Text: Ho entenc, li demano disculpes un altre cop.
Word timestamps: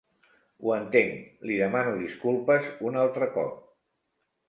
Ho 0.63 0.73
entenc, 0.75 1.19
li 1.51 1.59
demano 1.65 1.95
disculpes 2.01 2.73
un 2.91 3.01
altre 3.07 3.33
cop. 3.41 3.65